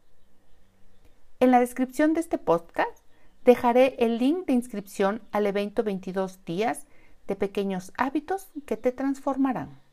En 1.41 1.51
la 1.51 1.61
descripción 1.61 2.15
de 2.15 2.21
este 2.21 2.39
podcast 2.39 2.99
dejaré 3.45 3.97
el 3.99 4.19
link 4.19 4.47
de 4.47 4.53
inscripción 4.53 5.23
al 5.33 5.47
evento 5.47 5.83
22 5.83 6.45
días 6.45 6.87
de 7.27 7.37
pequeños 7.37 7.93
hábitos 7.97 8.51
que 8.67 8.77
te 8.77 8.93
transformarán. 8.93 9.84